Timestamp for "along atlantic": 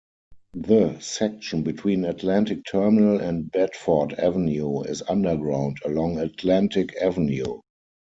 5.85-6.95